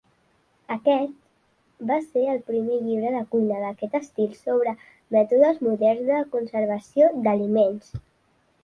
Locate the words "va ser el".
1.91-2.41